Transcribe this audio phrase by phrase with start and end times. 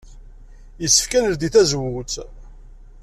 [0.81, 2.13] Yessefk ad neldey tazewwut?